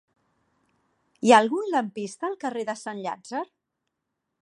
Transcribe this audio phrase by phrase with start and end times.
[1.27, 3.47] Hi ha algun lampista al carrer de Sant Llàtzer?